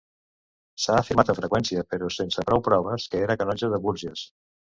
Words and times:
S'ha 0.85 0.95
afirmat 1.01 1.29
amb 1.33 1.37
freqüència, 1.39 1.83
però 1.91 2.09
sense 2.15 2.47
prou 2.49 2.65
proves, 2.69 3.07
que 3.13 3.23
era 3.27 3.37
canonge 3.45 3.71
de 3.77 3.81
Bourges. 3.87 4.27